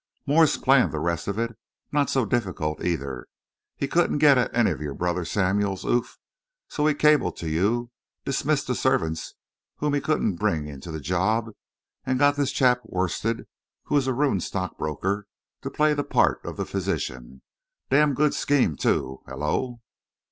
[0.25, 1.55] Morse planned the rest of it.
[1.91, 3.27] Not so difficult, either.
[3.77, 6.17] He couldn't get at any of your brother Samuel's oof,
[6.67, 7.91] so he cabled to you,
[8.25, 9.35] dismissed the servants
[9.75, 11.51] whom he couldn't bring into the job,
[12.03, 13.45] and got this chap Worstead,
[13.83, 15.27] who is a ruined stockbroker,
[15.61, 17.43] to play the part of the physician.
[17.91, 19.21] Damned good scheme, too!
[19.27, 19.81] Hullo!"